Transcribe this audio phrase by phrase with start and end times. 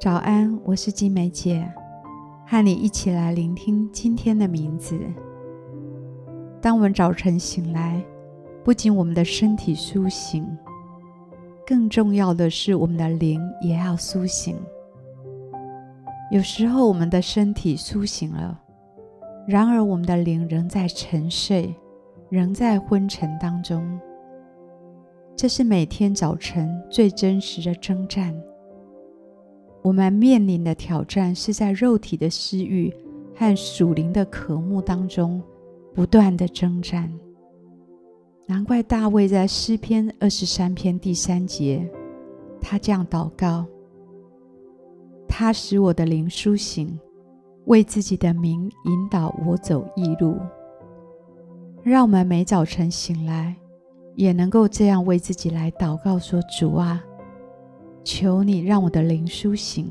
[0.00, 1.70] 早安，我是金梅姐，
[2.46, 4.98] 和你一起来聆听今天的名字。
[6.58, 8.02] 当我们早晨醒来，
[8.64, 10.48] 不仅我们的身体苏醒，
[11.66, 14.56] 更重要的是我们的灵也要苏醒。
[16.30, 18.58] 有时候我们的身体苏醒了，
[19.46, 21.76] 然而我们的灵仍在沉睡，
[22.30, 24.00] 仍在昏沉当中。
[25.36, 28.34] 这是每天早晨最真实的征战。
[29.82, 32.94] 我们面临的挑战是在肉体的私欲
[33.34, 35.42] 和属灵的渴慕当中
[35.94, 37.10] 不断的征战。
[38.46, 41.88] 难怪大卫在诗篇二十三篇第三节，
[42.60, 43.64] 他这样祷告
[45.28, 46.98] ：“他使我的灵苏醒，
[47.66, 50.36] 为自己的名引导我走义路。”
[51.82, 53.56] 让我们每早晨醒来，
[54.16, 57.02] 也能够这样为自己来祷告说：“主啊，
[58.12, 59.88] 求你让我的灵苏醒，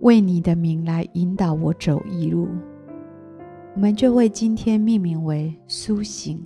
[0.00, 2.48] 为你的名来引导我走一路。”
[3.76, 6.44] 我们就为今天命名为“苏醒”。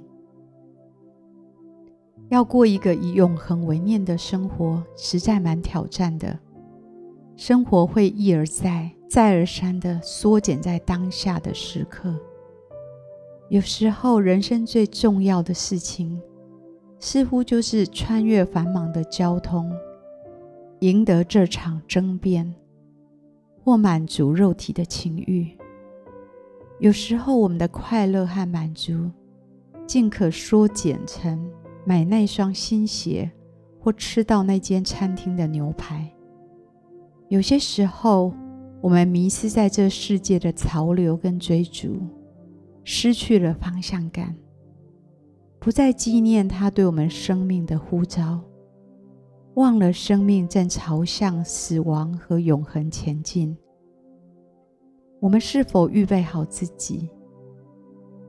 [2.29, 6.39] 要过一个以永恒为念的生活，实在蛮挑战的。
[7.35, 12.15] 生活会一而再、再而三地缩减在当下的时刻。
[13.49, 16.21] 有时候，人生最重要的事情，
[17.01, 19.73] 似乎就是穿越繁忙的交通，
[20.83, 22.53] 赢得这场争辩，
[23.63, 25.57] 或满足肉体的情欲。
[26.81, 29.09] 有时候，我们的快乐和满足，
[29.87, 31.49] 尽可缩减成
[31.87, 33.31] 买那双新鞋，
[33.79, 36.13] 或吃到那间餐厅的牛排。
[37.29, 38.35] 有些时候，
[38.81, 41.97] 我们迷失在这世界的潮流跟追逐。
[42.83, 44.35] 失去了方向感，
[45.61, 48.43] 不再纪念他对我们生命的呼召，
[49.55, 53.57] 忘了生命正朝向死亡和永恒前进。
[55.21, 57.09] 我们是否预备好自己，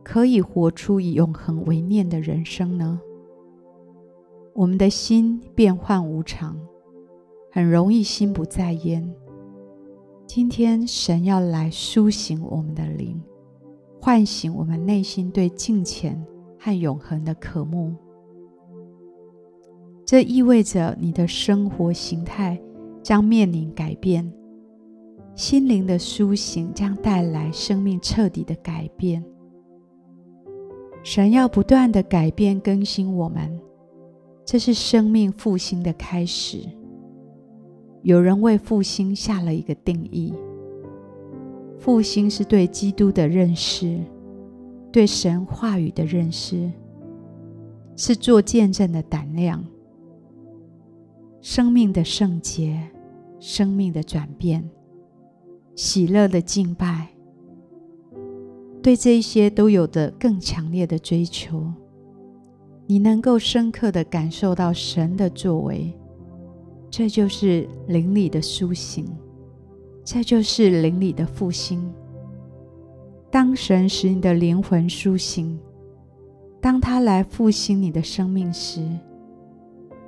[0.03, 3.00] 可以活出以永恒为念的人生呢？
[4.53, 6.59] 我们的心变幻无常，
[7.51, 9.09] 很容易心不在焉。
[10.28, 13.22] 今天，神要来苏醒我们的灵。
[14.00, 16.22] 唤醒我们内心对敬虔
[16.59, 17.95] 和永恒的渴慕，
[20.13, 22.62] 这意味着你的生活形态
[23.01, 24.31] 将面临改变，
[25.34, 29.25] 心灵的苏醒将带来生命彻底的改变。
[31.02, 33.59] 神要不断地改变更新我们，
[34.46, 36.59] 这是生命复兴的开始。
[38.03, 40.31] 有人为复兴下了一个定义。
[41.79, 44.00] 复兴是对基督的认识，
[44.91, 46.69] 对神话语的认识，
[47.96, 49.66] 是做见证的胆量，
[51.45, 52.81] 生命的圣洁，
[53.37, 54.63] 生命的转变，
[55.75, 57.09] 喜乐的敬拜，
[58.81, 61.69] 对这一些都有着更强烈的追求。
[62.87, 65.93] 你能够深刻地感受到神的作为，
[66.89, 69.05] 这就是灵里的苏醒。
[70.05, 71.93] 这就是灵里的复兴。
[73.29, 75.59] 当神使你的灵魂苏醒，
[76.61, 78.81] 当他来复兴你的生命时，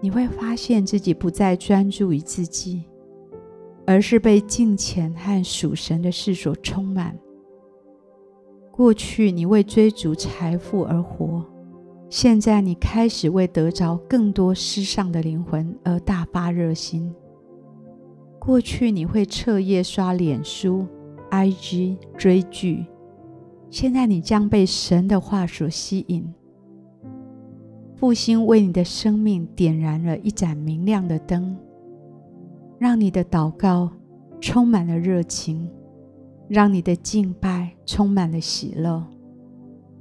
[0.05, 2.83] 你会发现自己不再专注于自己，
[3.87, 7.17] 而是被敬虔和属神的事所充满。
[8.71, 11.43] 过去你为追逐财富而活，
[12.07, 17.11] 现在你开始为得着更多世上的灵魂而大发热心。
[18.37, 20.85] 过去你会彻夜刷脸书、
[21.31, 22.85] IG 追剧，
[23.71, 26.31] 现在你将被神的话所吸引。
[28.05, 31.57] 复兴为你的生命点燃了一盏明亮的灯，
[32.77, 33.89] 让你的祷告
[34.39, 35.67] 充满了热情，
[36.47, 39.03] 让你的敬拜充满了喜乐，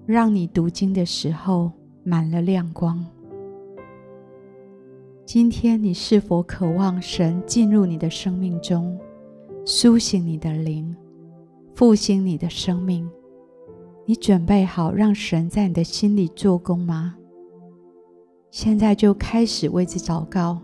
[0.05, 1.73] 让你读经的时候
[2.03, 3.03] 满了亮光。
[5.25, 9.01] 今天你是否渴望神进入你的生命中，
[9.65, 10.95] 苏醒你的灵，
[11.75, 13.09] 复兴你的生命？
[14.05, 17.17] 你准备好让神在你的心里做工吗？
[18.55, 20.63] 现在就开始为之祷告，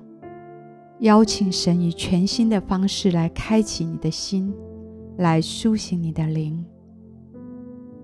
[1.00, 4.54] 邀请神以全新的方式来开启你的心，
[5.16, 6.64] 来苏醒你的灵，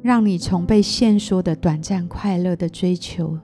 [0.02, 3.38] 让你从被限缩的短暂快乐的追求。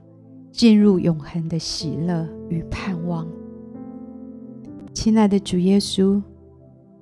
[0.51, 3.25] 进入永恒的喜乐与盼望，
[4.93, 6.21] 亲爱的主耶稣，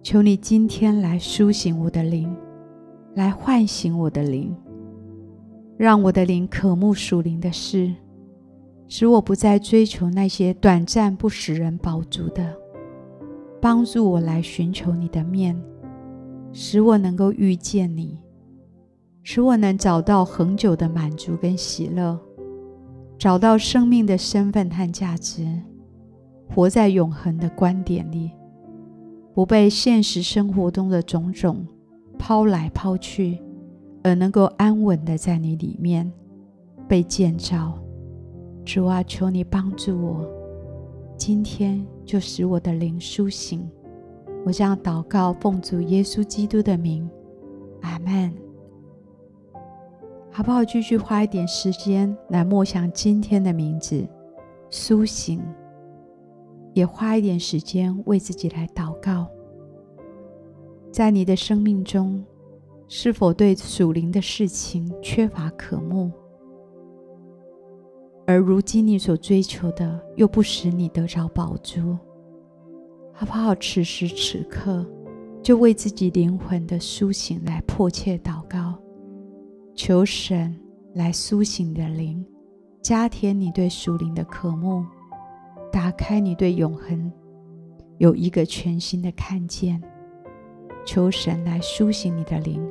[0.04, 2.32] 求你今天来苏醒我的灵，
[3.16, 4.56] 来唤醒我的灵，
[5.78, 7.92] 让我的灵渴慕属灵的事，
[8.94, 12.54] 使我不再追求那些短暂不使人饱足的，
[13.62, 15.58] 帮助我来寻求你的面，
[16.52, 18.20] 使我能够遇见你，
[19.24, 22.20] 使我能找到恒久的满足跟喜乐，
[23.18, 25.48] 找到生命的身份和价值，
[26.54, 28.30] 活在永恒的观点里，
[29.34, 31.66] 不被现实生活中的种种
[32.20, 33.42] 抛来抛去，
[34.04, 36.12] 而能够安稳的在你里面
[36.90, 37.81] 被建造。
[38.64, 40.26] 主啊，求你帮助我，
[41.18, 43.70] 今天就使我的灵苏醒。
[44.46, 47.10] 我这样祷告，奉主耶稣基督的名，
[47.82, 48.34] 阿门。
[50.32, 50.64] 好不好？
[50.64, 54.08] 继续花一点时间来默想今天的名字，
[54.70, 55.42] 苏醒。
[56.74, 59.28] 也花一点时间为自己来祷告。
[60.90, 62.24] 在你的生命中，
[62.88, 66.10] 是否对属灵的事情缺乏渴慕？
[68.26, 71.98] 而如今你所追求的，又不使你得着宝珠，
[73.12, 73.54] 好不好？
[73.56, 74.86] 此时此刻，
[75.44, 78.76] 就为自己灵魂的苏醒来迫切祷告，
[79.76, 80.56] 求神
[80.94, 82.26] 来苏醒你的灵，
[82.82, 84.86] 加添你对属灵的渴慕，
[85.72, 87.12] 打开你对永恒
[87.98, 89.82] 有一个全新的看见。
[90.86, 92.66] 求神来苏醒你的灵，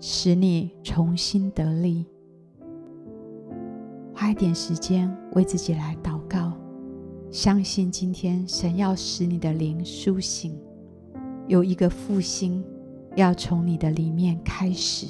[0.00, 2.04] 使你重新得力。
[4.14, 6.52] 花一点时间为自己来祷告，
[7.32, 10.56] 相信今天神要使你的灵苏醒，
[11.48, 12.64] 有一个复兴
[13.16, 15.08] 要从你的里面开始。